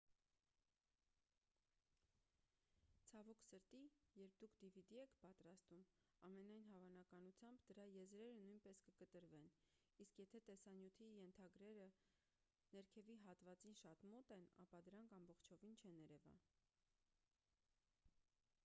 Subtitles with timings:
[3.09, 3.81] ցավոք սրտի
[4.21, 5.83] երբ դուք dvd եք պատրաստում
[6.29, 9.45] ամենայն հավանականությամբ դրա եզրերը նույնպես կկտրվեն
[10.07, 11.87] իսկ եթե տեսանյութի ենթագրերը
[12.79, 16.37] ներքևի հատվածին շատ մոտ են ապա դրանք ամբողջովին չեն երևա